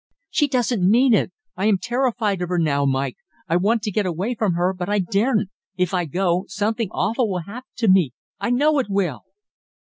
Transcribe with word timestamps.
"She 0.31 0.47
doesn't 0.47 0.89
mean 0.89 1.13
it. 1.13 1.31
I 1.55 1.67
am 1.67 1.77
terrified 1.77 2.41
of 2.41 2.49
her 2.49 2.57
now, 2.57 2.85
Mike; 2.87 3.17
I 3.47 3.55
want 3.55 3.83
to 3.83 3.91
get 3.91 4.07
away 4.07 4.33
from 4.33 4.53
her, 4.53 4.73
but 4.73 4.89
I 4.89 4.97
daren't. 4.97 5.49
If 5.77 5.93
I 5.93 6.05
go, 6.05 6.45
something 6.47 6.89
awful 6.89 7.29
will 7.29 7.43
happen 7.45 7.69
to 7.77 7.87
me 7.87 8.11
I 8.39 8.49
know 8.49 8.79
it 8.79 8.87
will!" 8.89 9.21